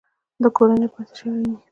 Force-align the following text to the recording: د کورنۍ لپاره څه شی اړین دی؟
د 0.43 0.45
کورنۍ 0.55 0.77
لپاره 0.83 1.07
څه 1.09 1.13
شی 1.17 1.25
اړین 1.29 1.41
دی؟ 1.55 1.55